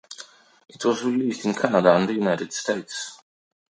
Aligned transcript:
It 0.67 0.83
was 0.83 1.03
released 1.03 1.45
in 1.45 1.53
Canada 1.53 1.95
and 1.95 2.09
the 2.09 2.15
United 2.15 2.51
States. 2.53 3.19